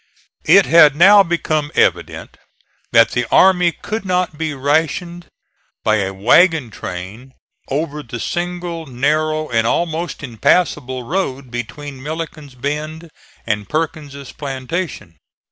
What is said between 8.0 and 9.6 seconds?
the single narrow